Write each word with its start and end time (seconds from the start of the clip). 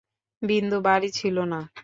বিন্দু 0.41 0.77
বাড়ি 0.81 1.09
ছিল 1.11 1.37
না। 1.51 1.59